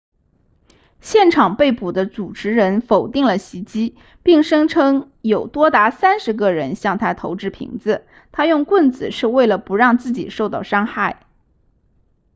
[1.01, 11.27] 现场被捕的主持人否定了袭击并声称有多达三十个人向他投掷瓶子他用棍子是为了不让自己受到伤害